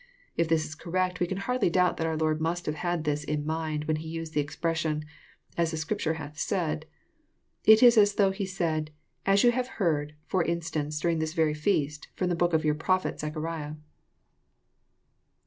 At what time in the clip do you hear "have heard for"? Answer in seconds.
9.51-10.43